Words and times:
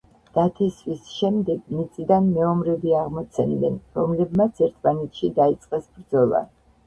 დათესვის 0.35 1.01
შემდეგ 1.17 1.59
მიწიდან 1.73 2.29
მეომრები 2.37 2.95
აღმოცენდნენ, 3.01 3.77
რომლებმაც 3.99 4.63
ერთმანეთში 4.69 5.33
დაიწყეს 5.41 5.87
ბრძოლა. 5.99 6.43